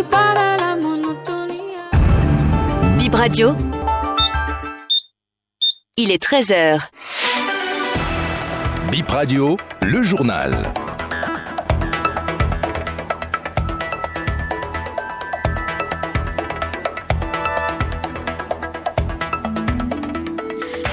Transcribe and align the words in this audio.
culpar 0.00 0.34
de 0.34 0.62
la 0.62 0.76
monotonía. 0.76 1.90
Bip 2.98 3.14
Radio. 3.14 3.56
Il 5.96 6.10
est 6.10 6.22
13h. 6.22 6.80
Bip 8.90 9.08
Radio, 9.08 9.56
le 9.82 10.02
journal. 10.02 10.52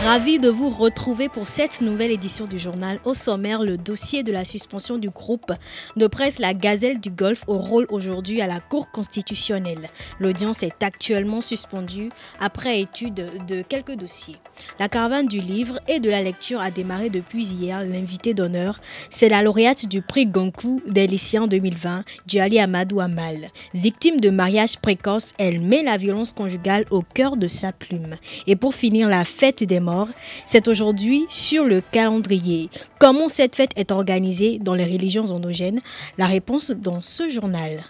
Ravi 0.07 0.39
de 0.39 0.47
vous 0.47 0.69
retrouver 0.69 1.27
pour 1.27 1.47
cette 1.47 1.81
nouvelle 1.81 2.11
édition 2.11 2.45
du 2.45 2.57
journal. 2.57 3.01
Au 3.03 3.13
sommaire, 3.13 3.61
le 3.61 3.75
dossier 3.75 4.23
de 4.23 4.31
la 4.31 4.45
suspension 4.45 4.97
du 4.97 5.09
groupe 5.09 5.51
de 5.97 6.07
presse 6.07 6.39
La 6.39 6.53
Gazelle 6.53 7.01
du 7.01 7.09
Golfe 7.09 7.43
au 7.47 7.57
rôle 7.57 7.85
aujourd'hui 7.89 8.39
à 8.39 8.47
la 8.47 8.61
Cour 8.61 8.89
constitutionnelle. 8.89 9.89
L'audience 10.21 10.63
est 10.63 10.81
actuellement 10.81 11.41
suspendue 11.41 12.07
après 12.39 12.79
étude 12.79 13.29
de 13.49 13.61
quelques 13.63 13.97
dossiers. 13.97 14.37
La 14.79 14.87
caravane 14.87 15.25
du 15.25 15.41
livre 15.41 15.81
et 15.89 15.99
de 15.99 16.09
la 16.09 16.23
lecture 16.23 16.61
a 16.61 16.71
démarré 16.71 17.09
depuis 17.09 17.43
hier. 17.43 17.81
L'invité 17.81 18.33
d'honneur, 18.33 18.77
c'est 19.09 19.27
la 19.27 19.43
lauréate 19.43 19.87
du 19.87 20.01
prix 20.01 20.25
Goncourt 20.25 20.79
des 20.87 21.05
lycéens 21.05 21.47
2020, 21.47 22.05
Djali 22.25 22.59
Amadou 22.59 23.01
Amal. 23.01 23.49
Victime 23.73 24.21
de 24.21 24.29
mariage 24.29 24.77
précoce, 24.77 25.33
elle 25.37 25.59
met 25.59 25.83
la 25.83 25.97
violence 25.97 26.31
conjugale 26.31 26.85
au 26.91 27.01
cœur 27.01 27.35
de 27.35 27.49
sa 27.49 27.73
plume. 27.73 28.15
Et 28.47 28.55
pour 28.55 28.73
finir, 28.73 29.09
la 29.09 29.25
fête 29.25 29.65
des 29.65 29.81
morts 29.81 29.96
c'est 30.45 30.67
aujourd'hui 30.67 31.25
sur 31.29 31.65
le 31.65 31.81
calendrier. 31.81 32.69
Comment 32.99 33.29
cette 33.29 33.55
fête 33.55 33.71
est 33.75 33.91
organisée 33.91 34.59
dans 34.59 34.75
les 34.75 34.85
religions 34.85 35.25
endogènes? 35.25 35.81
La 36.17 36.25
réponse 36.25 36.71
dans 36.71 37.01
ce 37.01 37.29
journal. 37.29 37.83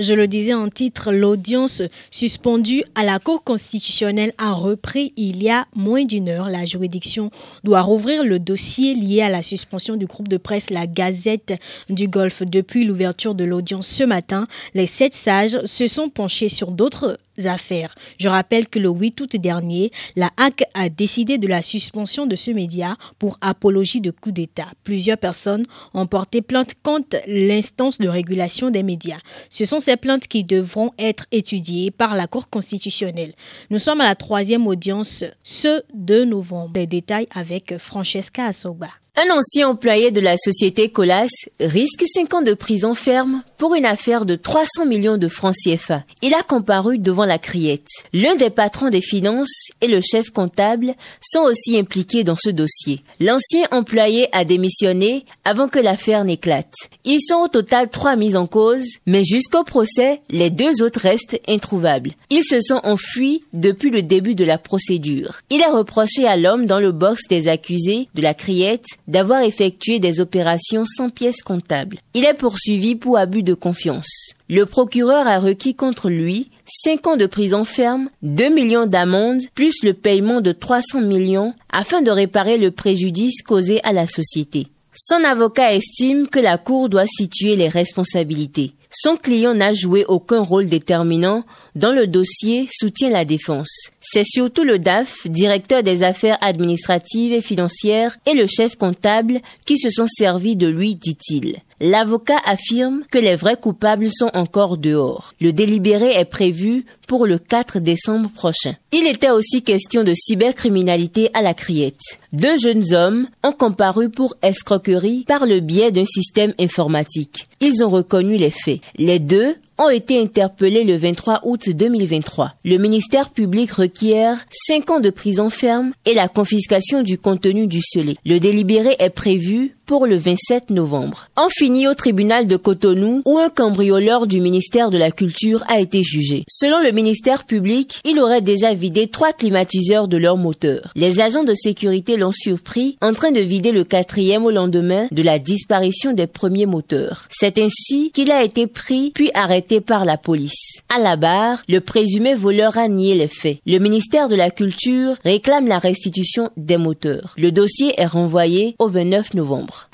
Je 0.00 0.14
le 0.14 0.26
disais 0.26 0.54
en 0.54 0.70
titre, 0.70 1.12
l'audience 1.12 1.82
suspendue 2.10 2.84
à 2.94 3.04
la 3.04 3.18
Cour 3.18 3.44
constitutionnelle 3.44 4.32
a 4.38 4.54
repris 4.54 5.12
il 5.18 5.42
y 5.42 5.50
a 5.50 5.66
moins 5.76 6.06
d'une 6.06 6.30
heure. 6.30 6.48
La 6.48 6.64
juridiction 6.64 7.30
doit 7.64 7.82
rouvrir 7.82 8.24
le 8.24 8.38
dossier 8.38 8.94
lié 8.94 9.20
à 9.20 9.28
la 9.28 9.42
suspension 9.42 9.96
du 9.96 10.06
groupe 10.06 10.28
de 10.28 10.38
presse 10.38 10.70
La 10.70 10.86
Gazette 10.86 11.52
du 11.90 12.08
Golfe. 12.08 12.42
Depuis 12.42 12.86
l'ouverture 12.86 13.34
de 13.34 13.44
l'audience 13.44 13.88
ce 13.88 14.02
matin, 14.02 14.46
les 14.72 14.86
sept 14.86 15.12
sages 15.12 15.58
se 15.66 15.86
sont 15.86 16.08
penchés 16.08 16.48
sur 16.48 16.70
d'autres 16.70 17.18
affaires. 17.46 17.94
Je 18.18 18.28
rappelle 18.28 18.68
que 18.68 18.78
le 18.78 18.90
8 18.90 19.20
août 19.20 19.36
dernier, 19.36 19.90
la 20.16 20.30
HAC 20.36 20.64
a 20.74 20.88
décidé 20.88 21.38
de 21.38 21.46
la 21.46 21.62
suspension 21.62 22.26
de 22.26 22.36
ce 22.36 22.50
média 22.50 22.96
pour 23.18 23.38
apologie 23.40 24.00
de 24.00 24.10
coup 24.10 24.32
d'État. 24.32 24.68
Plusieurs 24.84 25.18
personnes 25.18 25.64
ont 25.94 26.06
porté 26.06 26.42
plainte 26.42 26.74
contre 26.82 27.16
l'instance 27.26 27.98
de 27.98 28.08
régulation 28.08 28.70
des 28.70 28.82
médias. 28.82 29.20
Ce 29.48 29.64
sont 29.64 29.80
ces 29.80 29.96
plaintes 29.96 30.28
qui 30.28 30.44
devront 30.44 30.92
être 30.98 31.26
étudiées 31.32 31.90
par 31.90 32.14
la 32.14 32.26
Cour 32.26 32.48
constitutionnelle. 32.48 33.34
Nous 33.70 33.78
sommes 33.78 34.00
à 34.00 34.08
la 34.08 34.14
troisième 34.14 34.66
audience 34.66 35.24
ce 35.42 35.82
2 35.94 36.24
novembre. 36.24 36.72
Les 36.74 36.86
détails 36.86 37.28
avec 37.34 37.76
Francesca 37.78 38.46
Assoba. 38.46 38.88
Un 39.16 39.36
ancien 39.36 39.68
employé 39.68 40.12
de 40.12 40.20
la 40.20 40.36
société 40.36 40.90
Colas 40.90 41.26
risque 41.58 42.04
5 42.14 42.34
ans 42.34 42.42
de 42.42 42.54
prison 42.54 42.94
ferme 42.94 43.42
pour 43.60 43.74
une 43.74 43.84
affaire 43.84 44.24
de 44.24 44.36
300 44.36 44.86
millions 44.86 45.18
de 45.18 45.28
francs 45.28 45.54
CFA. 45.54 46.02
Il 46.22 46.32
a 46.32 46.42
comparu 46.42 46.96
devant 46.96 47.26
la 47.26 47.38
criette. 47.38 47.86
L'un 48.14 48.34
des 48.34 48.48
patrons 48.48 48.88
des 48.88 49.02
finances 49.02 49.68
et 49.82 49.86
le 49.86 50.00
chef 50.00 50.30
comptable 50.30 50.94
sont 51.20 51.42
aussi 51.42 51.76
impliqués 51.76 52.24
dans 52.24 52.38
ce 52.42 52.48
dossier. 52.48 53.02
L'ancien 53.20 53.66
employé 53.70 54.34
a 54.34 54.46
démissionné 54.46 55.26
avant 55.44 55.68
que 55.68 55.78
l'affaire 55.78 56.24
n'éclate. 56.24 56.72
Ils 57.04 57.20
sont 57.20 57.34
au 57.34 57.48
total 57.48 57.90
trois 57.90 58.16
mis 58.16 58.34
en 58.34 58.46
cause, 58.46 58.82
mais 59.04 59.24
jusqu'au 59.24 59.62
procès, 59.62 60.22
les 60.30 60.48
deux 60.48 60.82
autres 60.82 61.00
restent 61.00 61.38
introuvables. 61.46 62.12
Ils 62.30 62.44
se 62.44 62.62
sont 62.62 62.80
enfuis 62.82 63.44
depuis 63.52 63.90
le 63.90 64.02
début 64.02 64.34
de 64.34 64.44
la 64.44 64.56
procédure. 64.56 65.40
Il 65.50 65.62
a 65.62 65.70
reproché 65.70 66.26
à 66.26 66.38
l'homme 66.38 66.64
dans 66.64 66.80
le 66.80 66.92
box 66.92 67.28
des 67.28 67.48
accusés 67.48 68.08
de 68.14 68.22
la 68.22 68.32
criette 68.32 68.86
d'avoir 69.06 69.42
effectué 69.42 69.98
des 69.98 70.22
opérations 70.22 70.84
sans 70.86 71.10
pièces 71.10 71.42
comptables. 71.42 71.98
Il 72.14 72.24
est 72.24 72.32
poursuivi 72.32 72.94
pour 72.94 73.18
abus 73.18 73.42
de 73.42 73.49
confiance. 73.54 74.34
Le 74.48 74.66
procureur 74.66 75.26
a 75.26 75.38
requis 75.38 75.74
contre 75.74 76.08
lui 76.08 76.50
5 76.66 77.06
ans 77.08 77.16
de 77.16 77.26
prison 77.26 77.64
ferme, 77.64 78.10
2 78.22 78.48
millions 78.48 78.86
d'amendes, 78.86 79.42
plus 79.54 79.82
le 79.82 79.92
paiement 79.92 80.40
de 80.40 80.52
300 80.52 81.00
millions 81.00 81.54
afin 81.70 82.00
de 82.00 82.10
réparer 82.10 82.58
le 82.58 82.70
préjudice 82.70 83.42
causé 83.42 83.82
à 83.84 83.92
la 83.92 84.06
société. 84.06 84.68
Son 84.92 85.22
avocat 85.24 85.74
estime 85.74 86.28
que 86.28 86.38
la 86.38 86.58
Cour 86.58 86.88
doit 86.88 87.06
situer 87.06 87.56
les 87.56 87.68
responsabilités. 87.68 88.72
Son 88.92 89.16
client 89.16 89.54
n'a 89.54 89.72
joué 89.72 90.04
aucun 90.06 90.42
rôle 90.42 90.66
déterminant 90.66 91.44
dans 91.76 91.92
le 91.92 92.08
dossier, 92.08 92.66
soutient 92.70 93.10
la 93.10 93.24
défense. 93.24 93.70
C'est 94.00 94.24
surtout 94.24 94.64
le 94.64 94.80
DAF, 94.80 95.26
directeur 95.26 95.84
des 95.84 96.02
affaires 96.02 96.38
administratives 96.40 97.32
et 97.32 97.42
financières, 97.42 98.16
et 98.26 98.34
le 98.34 98.46
chef 98.48 98.74
comptable 98.74 99.40
qui 99.64 99.78
se 99.78 99.90
sont 99.90 100.08
servis 100.08 100.56
de 100.56 100.66
lui, 100.66 100.96
dit-il. 100.96 101.58
L'avocat 101.82 102.38
affirme 102.44 103.04
que 103.10 103.18
les 103.18 103.36
vrais 103.36 103.56
coupables 103.56 104.10
sont 104.12 104.30
encore 104.34 104.76
dehors. 104.76 105.32
Le 105.40 105.52
délibéré 105.54 106.12
est 106.12 106.26
prévu 106.26 106.84
pour 107.06 107.26
le 107.26 107.38
4 107.38 107.78
décembre 107.78 108.28
prochain. 108.28 108.74
Il 108.92 109.06
était 109.06 109.30
aussi 109.30 109.62
question 109.62 110.04
de 110.04 110.12
cybercriminalité 110.12 111.30
à 111.32 111.40
la 111.40 111.54
criette. 111.54 112.00
Deux 112.34 112.58
jeunes 112.58 112.92
hommes 112.92 113.28
ont 113.42 113.52
comparu 113.52 114.10
pour 114.10 114.36
escroquerie 114.42 115.24
par 115.26 115.46
le 115.46 115.60
biais 115.60 115.90
d'un 115.90 116.04
système 116.04 116.52
informatique. 116.60 117.48
Ils 117.60 117.82
ont 117.82 117.88
reconnu 117.88 118.36
les 118.36 118.50
faits. 118.50 118.79
Les 118.96 119.18
deux 119.18 119.56
ont 119.80 119.88
été 119.88 120.20
interpellés 120.20 120.84
le 120.84 120.96
23 120.96 121.40
août 121.44 121.70
2023. 121.70 122.52
Le 122.64 122.76
ministère 122.76 123.30
public 123.30 123.72
requiert 123.72 124.44
5 124.50 124.90
ans 124.90 125.00
de 125.00 125.08
prison 125.08 125.48
ferme 125.48 125.92
et 126.04 126.12
la 126.12 126.28
confiscation 126.28 127.02
du 127.02 127.16
contenu 127.16 127.66
du 127.66 127.80
scellé. 127.80 128.16
Le 128.26 128.38
délibéré 128.38 128.94
est 128.98 129.10
prévu 129.10 129.74
pour 129.86 130.06
le 130.06 130.16
27 130.18 130.70
novembre. 130.70 131.28
On 131.36 131.48
finit 131.48 131.88
au 131.88 131.94
tribunal 131.94 132.46
de 132.46 132.56
Cotonou 132.56 133.22
où 133.24 133.38
un 133.38 133.48
cambrioleur 133.48 134.26
du 134.28 134.40
ministère 134.40 134.90
de 134.90 134.98
la 134.98 135.10
Culture 135.10 135.64
a 135.66 135.80
été 135.80 136.02
jugé. 136.04 136.44
Selon 136.46 136.80
le 136.80 136.92
ministère 136.92 137.44
public, 137.44 138.00
il 138.04 138.20
aurait 138.20 138.40
déjà 138.40 138.72
vidé 138.72 139.08
trois 139.08 139.32
climatiseurs 139.32 140.06
de 140.06 140.16
leur 140.16 140.36
moteur. 140.36 140.92
Les 140.94 141.20
agents 141.20 141.42
de 141.42 141.54
sécurité 141.54 142.16
l'ont 142.16 142.30
surpris 142.32 142.98
en 143.00 143.14
train 143.14 143.32
de 143.32 143.40
vider 143.40 143.72
le 143.72 143.82
quatrième 143.82 144.44
au 144.44 144.50
lendemain 144.50 145.08
de 145.10 145.22
la 145.22 145.38
disparition 145.40 146.12
des 146.12 146.28
premiers 146.28 146.66
moteurs. 146.66 147.26
C'est 147.30 147.58
ainsi 147.58 148.12
qu'il 148.12 148.30
a 148.30 148.44
été 148.44 148.66
pris 148.66 149.10
puis 149.12 149.30
arrêté 149.34 149.69
par 149.78 150.04
la 150.04 150.16
police. 150.16 150.82
À 150.88 150.98
la 150.98 151.14
barre, 151.14 151.62
le 151.68 151.78
présumé 151.78 152.34
voleur 152.34 152.76
a 152.76 152.88
nié 152.88 153.14
les 153.14 153.28
faits. 153.28 153.58
Le 153.64 153.78
ministère 153.78 154.28
de 154.28 154.34
la 154.34 154.50
Culture 154.50 155.14
réclame 155.22 155.68
la 155.68 155.78
restitution 155.78 156.50
des 156.56 156.78
moteurs. 156.78 157.34
Le 157.36 157.52
dossier 157.52 157.94
est 157.96 158.06
renvoyé 158.06 158.74
au 158.80 158.88
29 158.88 159.34
novembre. 159.34 159.88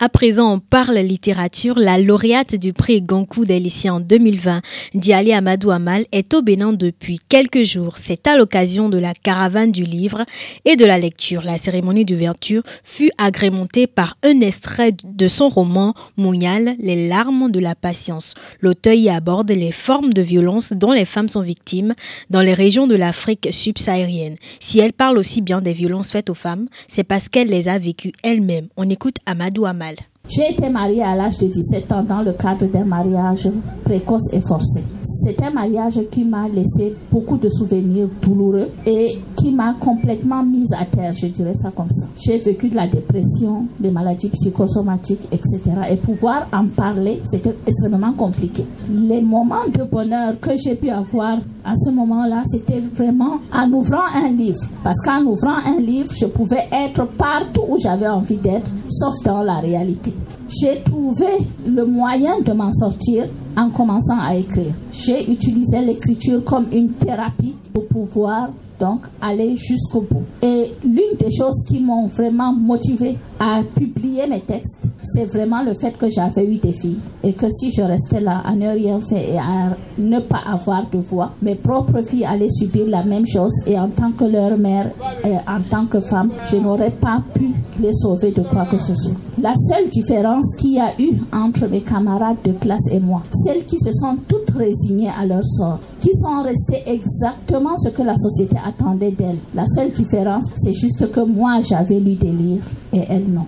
À 0.00 0.08
présent, 0.08 0.54
on 0.54 0.60
parle 0.60 0.96
littérature. 0.98 1.76
La 1.76 1.98
lauréate 1.98 2.54
du 2.54 2.72
prix 2.72 3.02
Goncourt 3.02 3.46
des 3.46 3.60
en 3.90 3.98
2020, 3.98 4.62
Diali 4.94 5.32
Amadou 5.32 5.72
Amal, 5.72 6.04
est 6.12 6.32
au 6.34 6.40
Bénin 6.40 6.72
depuis 6.72 7.18
quelques 7.28 7.64
jours. 7.64 7.98
C'est 7.98 8.28
à 8.28 8.36
l'occasion 8.36 8.88
de 8.88 8.98
la 8.98 9.12
caravane 9.12 9.72
du 9.72 9.82
livre 9.82 10.24
et 10.64 10.76
de 10.76 10.84
la 10.84 11.00
lecture. 11.00 11.42
La 11.42 11.58
cérémonie 11.58 12.04
d'ouverture 12.04 12.62
fut 12.84 13.10
agrémentée 13.18 13.88
par 13.88 14.16
un 14.22 14.40
extrait 14.40 14.92
de 15.02 15.26
son 15.26 15.48
roman 15.48 15.94
Mounial, 16.16 16.76
Les 16.78 17.08
larmes 17.08 17.50
de 17.50 17.58
la 17.58 17.74
patience. 17.74 18.34
L'auteur 18.60 18.94
y 18.94 19.08
aborde 19.08 19.50
les 19.50 19.72
formes 19.72 20.12
de 20.12 20.22
violence 20.22 20.72
dont 20.72 20.92
les 20.92 21.06
femmes 21.06 21.28
sont 21.28 21.42
victimes 21.42 21.94
dans 22.30 22.42
les 22.42 22.54
régions 22.54 22.86
de 22.86 22.94
l'Afrique 22.94 23.48
subsaharienne. 23.50 24.36
Si 24.60 24.78
elle 24.78 24.92
parle 24.92 25.18
aussi 25.18 25.42
bien 25.42 25.60
des 25.60 25.72
violences 25.72 26.12
faites 26.12 26.30
aux 26.30 26.34
femmes, 26.34 26.68
c'est 26.86 27.02
parce 27.02 27.28
qu'elle 27.28 27.48
les 27.48 27.68
a 27.68 27.80
vécues 27.80 28.12
elle-même. 28.22 28.68
On 28.76 28.88
écoute 28.88 29.16
Amadou 29.26 29.66
Amal. 29.66 29.87
igual. 29.92 30.17
J'ai 30.26 30.52
été 30.52 30.68
mariée 30.68 31.02
à 31.02 31.16
l'âge 31.16 31.38
de 31.38 31.46
17 31.46 31.90
ans 31.92 32.02
dans 32.02 32.22
le 32.22 32.32
cadre 32.32 32.66
d'un 32.66 32.84
mariage 32.84 33.48
précoce 33.82 34.32
et 34.34 34.40
forcé. 34.42 34.84
C'est 35.02 35.42
un 35.42 35.50
mariage 35.50 35.98
qui 36.10 36.24
m'a 36.24 36.48
laissé 36.48 36.94
beaucoup 37.10 37.38
de 37.38 37.48
souvenirs 37.48 38.08
douloureux 38.20 38.68
et 38.84 39.16
qui 39.36 39.52
m'a 39.52 39.74
complètement 39.80 40.42
mise 40.42 40.74
à 40.74 40.84
terre, 40.84 41.14
je 41.14 41.28
dirais 41.28 41.54
ça 41.54 41.70
comme 41.74 41.90
ça. 41.90 42.06
J'ai 42.16 42.36
vécu 42.38 42.68
de 42.68 42.76
la 42.76 42.86
dépression, 42.86 43.66
des 43.80 43.90
maladies 43.90 44.28
psychosomatiques, 44.28 45.26
etc. 45.32 45.60
Et 45.90 45.96
pouvoir 45.96 46.46
en 46.52 46.66
parler, 46.66 47.22
c'était 47.24 47.56
extrêmement 47.66 48.12
compliqué. 48.12 48.66
Les 48.90 49.22
moments 49.22 49.66
de 49.72 49.84
bonheur 49.84 50.38
que 50.40 50.50
j'ai 50.58 50.74
pu 50.74 50.90
avoir 50.90 51.38
à 51.64 51.74
ce 51.74 51.90
moment-là, 51.90 52.42
c'était 52.46 52.80
vraiment 52.80 53.38
en 53.52 53.72
ouvrant 53.72 54.06
un 54.14 54.28
livre. 54.28 54.60
Parce 54.84 55.00
qu'en 55.02 55.22
ouvrant 55.22 55.56
un 55.66 55.80
livre, 55.80 56.12
je 56.14 56.26
pouvais 56.26 56.68
être 56.72 57.06
partout 57.06 57.62
où 57.68 57.78
j'avais 57.78 58.08
envie 58.08 58.36
d'être, 58.36 58.70
sauf 58.88 59.14
dans 59.24 59.42
la 59.42 59.56
réalité. 59.56 60.07
J'ai 60.48 60.80
trouvé 60.82 61.26
le 61.66 61.84
moyen 61.84 62.40
de 62.40 62.52
m'en 62.52 62.72
sortir 62.72 63.24
en 63.56 63.70
commençant 63.70 64.18
à 64.20 64.34
écrire. 64.34 64.74
J'ai 64.92 65.30
utilisé 65.30 65.80
l'écriture 65.80 66.42
comme 66.44 66.66
une 66.72 66.92
thérapie 66.92 67.54
pour 67.72 67.86
pouvoir 67.86 68.50
donc 68.78 69.00
aller 69.20 69.56
jusqu'au 69.56 70.02
bout. 70.02 70.22
Et 70.42 70.66
l'une 70.84 71.16
des 71.18 71.30
choses 71.30 71.64
qui 71.66 71.80
m'ont 71.80 72.06
vraiment 72.06 72.52
motivé 72.52 73.16
à 73.40 73.60
publier 73.76 74.26
mes 74.26 74.40
textes, 74.40 74.84
c'est 75.02 75.24
vraiment 75.24 75.62
le 75.62 75.74
fait 75.74 75.96
que 75.96 76.08
j'avais 76.08 76.46
eu 76.46 76.56
des 76.58 76.72
filles 76.72 76.98
et 77.22 77.32
que 77.32 77.50
si 77.50 77.72
je 77.72 77.82
restais 77.82 78.20
là 78.20 78.42
à 78.44 78.54
ne 78.54 78.68
rien 78.68 79.00
faire 79.00 79.18
et 79.18 79.38
à 79.38 79.76
ne 79.98 80.20
pas 80.20 80.42
avoir 80.46 80.88
de 80.90 80.98
voix, 80.98 81.32
mes 81.42 81.54
propres 81.54 82.02
filles 82.02 82.24
allaient 82.24 82.50
subir 82.50 82.86
la 82.86 83.04
même 83.04 83.26
chose 83.26 83.52
et 83.66 83.78
en 83.78 83.88
tant 83.88 84.12
que 84.12 84.24
leur 84.24 84.56
mère 84.58 84.90
et 85.24 85.34
en 85.34 85.60
tant 85.68 85.86
que 85.86 86.00
femme, 86.00 86.30
je 86.50 86.56
n'aurais 86.56 86.90
pas 86.90 87.22
pu 87.34 87.52
les 87.80 87.92
sauver 87.92 88.32
de 88.32 88.42
quoi 88.42 88.64
que 88.66 88.78
ce 88.78 88.94
soit. 88.94 89.14
La 89.40 89.54
seule 89.54 89.88
différence 89.88 90.56
qu'il 90.56 90.72
y 90.72 90.80
a 90.80 90.90
eu 90.98 91.12
entre 91.32 91.68
mes 91.68 91.80
camarades 91.80 92.38
de 92.44 92.50
classe 92.52 92.88
et 92.90 92.98
moi, 92.98 93.22
celles 93.44 93.64
qui 93.66 93.78
se 93.78 93.92
sont 93.92 94.16
toutes 94.26 94.50
résignées 94.50 95.10
à 95.16 95.26
leur 95.26 95.44
sort, 95.44 95.78
qui 96.00 96.10
sont 96.12 96.42
restées 96.42 96.82
exactement 96.90 97.76
ce 97.78 97.90
que 97.90 98.02
la 98.02 98.16
société 98.16 98.56
attendait 98.66 99.12
d'elles. 99.12 99.38
La 99.54 99.64
seule 99.66 99.92
différence, 99.92 100.50
c'est 100.56 100.74
juste 100.74 101.12
que 101.12 101.20
moi, 101.20 101.60
j'avais 101.62 102.00
lu 102.00 102.14
des 102.14 102.32
livres 102.32 102.68
et 102.92 103.02
elles 103.08 103.30
non. 103.30 103.46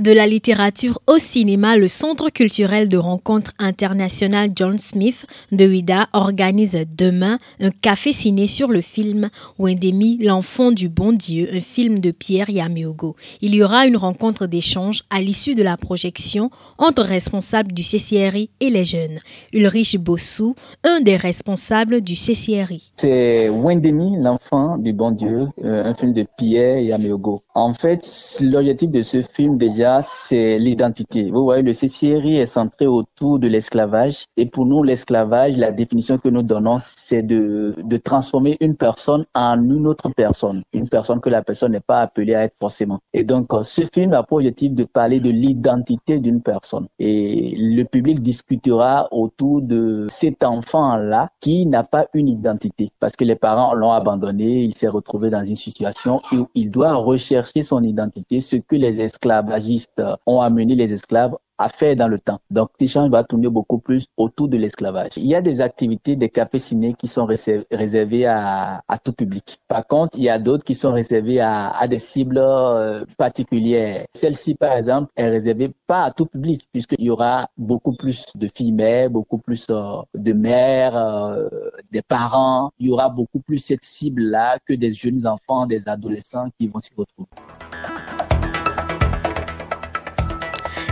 De 0.00 0.12
la 0.12 0.26
littérature 0.26 1.02
au 1.06 1.18
cinéma, 1.18 1.76
le 1.76 1.86
Centre 1.86 2.30
culturel 2.30 2.88
de 2.88 2.96
rencontre 2.96 3.52
internationale 3.58 4.48
John 4.56 4.78
Smith 4.78 5.26
de 5.52 5.66
Ouida 5.66 6.08
organise 6.14 6.78
demain 6.96 7.38
un 7.60 7.68
café 7.70 8.14
ciné 8.14 8.46
sur 8.46 8.68
le 8.68 8.80
film 8.80 9.28
Wendemi, 9.58 10.16
l'enfant 10.16 10.72
du 10.72 10.88
bon 10.88 11.12
Dieu, 11.12 11.50
un 11.52 11.60
film 11.60 11.98
de 11.98 12.12
Pierre 12.12 12.48
Yamiogo. 12.48 13.14
Il 13.42 13.54
y 13.54 13.62
aura 13.62 13.84
une 13.84 13.98
rencontre 13.98 14.46
d'échange 14.46 15.02
à 15.10 15.20
l'issue 15.20 15.54
de 15.54 15.62
la 15.62 15.76
projection 15.76 16.48
entre 16.78 17.02
responsables 17.02 17.72
du 17.72 17.82
CCRI 17.82 18.48
et 18.60 18.70
les 18.70 18.86
jeunes. 18.86 19.18
Ulrich 19.52 19.98
Bossou, 19.98 20.54
un 20.82 21.02
des 21.02 21.16
responsables 21.16 22.00
du 22.00 22.14
CCRI. 22.14 22.90
C'est 22.96 23.50
Wendemi, 23.50 24.16
l'enfant 24.18 24.78
du 24.78 24.94
bon 24.94 25.10
Dieu, 25.10 25.48
euh, 25.62 25.84
un 25.84 25.92
film 25.92 26.14
de 26.14 26.24
Pierre 26.38 26.78
Yamiogo. 26.78 27.42
En 27.54 27.74
fait, 27.74 28.38
l'objectif 28.40 28.90
de 28.90 29.02
ce 29.02 29.20
film 29.20 29.58
déjà 29.58 29.89
c'est 30.02 30.58
l'identité. 30.58 31.30
Vous 31.30 31.44
voyez, 31.44 31.62
le 31.62 31.72
CCRI 31.72 32.36
est 32.36 32.46
centré 32.46 32.86
autour 32.86 33.38
de 33.38 33.48
l'esclavage. 33.48 34.24
Et 34.36 34.46
pour 34.46 34.66
nous, 34.66 34.82
l'esclavage, 34.82 35.56
la 35.56 35.72
définition 35.72 36.18
que 36.18 36.28
nous 36.28 36.42
donnons, 36.42 36.78
c'est 36.80 37.22
de, 37.22 37.74
de 37.82 37.96
transformer 37.96 38.56
une 38.60 38.76
personne 38.76 39.24
en 39.34 39.62
une 39.62 39.86
autre 39.86 40.10
personne. 40.16 40.62
Une 40.72 40.88
personne 40.88 41.20
que 41.20 41.30
la 41.30 41.42
personne 41.42 41.72
n'est 41.72 41.80
pas 41.80 42.00
appelée 42.00 42.34
à 42.34 42.44
être 42.44 42.56
forcément. 42.58 43.00
Et 43.12 43.24
donc, 43.24 43.52
euh, 43.52 43.62
ce 43.62 43.82
film 43.92 44.12
a 44.12 44.22
pour 44.22 44.38
objectif 44.38 44.72
de 44.72 44.84
parler 44.84 45.20
de 45.20 45.30
l'identité 45.30 46.18
d'une 46.18 46.42
personne. 46.42 46.86
Et 46.98 47.54
le 47.56 47.84
public 47.84 48.20
discutera 48.22 49.08
autour 49.10 49.62
de 49.62 50.06
cet 50.10 50.44
enfant-là 50.44 51.30
qui 51.40 51.66
n'a 51.66 51.84
pas 51.84 52.06
une 52.14 52.28
identité. 52.28 52.92
Parce 53.00 53.16
que 53.16 53.24
les 53.24 53.36
parents 53.36 53.74
l'ont 53.74 53.92
abandonné, 53.92 54.62
il 54.62 54.74
s'est 54.74 54.88
retrouvé 54.88 55.30
dans 55.30 55.44
une 55.44 55.56
situation 55.56 56.20
où 56.32 56.48
il 56.54 56.70
doit 56.70 56.94
rechercher 56.94 57.62
son 57.62 57.82
identité, 57.82 58.40
ce 58.40 58.56
que 58.56 58.76
les 58.76 59.00
esclavagistes 59.00 59.79
ont 60.26 60.40
amené 60.40 60.74
les 60.74 60.92
esclaves 60.92 61.36
à 61.60 61.68
faire 61.68 61.94
dans 61.94 62.08
le 62.08 62.18
temps. 62.18 62.40
Donc, 62.50 62.70
l'échange 62.80 63.10
va 63.10 63.22
tourner 63.22 63.48
beaucoup 63.48 63.78
plus 63.78 64.06
autour 64.16 64.48
de 64.48 64.56
l'esclavage. 64.56 65.12
Il 65.16 65.26
y 65.26 65.34
a 65.34 65.42
des 65.42 65.60
activités, 65.60 66.16
des 66.16 66.30
cafés 66.30 66.58
qui 66.98 67.06
sont 67.06 67.26
réservés 67.26 68.24
à, 68.26 68.82
tout 69.04 69.12
public. 69.12 69.58
Par 69.68 69.86
contre, 69.86 70.16
il 70.16 70.24
y 70.24 70.30
a 70.30 70.38
d'autres 70.38 70.64
qui 70.64 70.74
sont 70.74 70.92
réservés 70.92 71.40
à, 71.40 71.86
des 71.86 71.98
cibles 71.98 72.38
euh, 72.38 73.04
particulières. 73.18 74.06
Celle-ci, 74.14 74.54
par 74.54 74.72
exemple, 74.72 75.12
est 75.16 75.28
réservée 75.28 75.70
pas 75.86 76.04
à 76.04 76.10
tout 76.10 76.26
public, 76.26 76.66
puisqu'il 76.72 77.04
y 77.04 77.10
aura 77.10 77.48
beaucoup 77.58 77.92
plus 77.92 78.24
de 78.34 78.48
filles 78.48 78.72
mères, 78.72 79.10
beaucoup 79.10 79.38
plus 79.38 79.66
euh, 79.68 79.96
de 80.14 80.32
mères, 80.32 80.96
euh, 80.96 81.48
des 81.90 82.02
parents. 82.02 82.70
Il 82.78 82.86
y 82.86 82.90
aura 82.90 83.10
beaucoup 83.10 83.40
plus 83.40 83.58
cette 83.58 83.84
cible-là 83.84 84.58
que 84.64 84.72
des 84.72 84.92
jeunes 84.92 85.26
enfants, 85.26 85.66
des 85.66 85.88
adolescents 85.88 86.48
qui 86.58 86.68
vont 86.68 86.78
s'y 86.78 86.92
retrouver. 86.96 87.28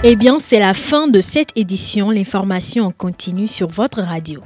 Eh 0.04 0.14
bien, 0.14 0.38
c'est 0.38 0.60
la 0.60 0.74
fin 0.74 1.08
de 1.08 1.20
cette 1.20 1.50
édition. 1.56 2.10
L'information 2.12 2.92
continue 2.96 3.48
sur 3.48 3.66
votre 3.66 4.00
radio. 4.00 4.40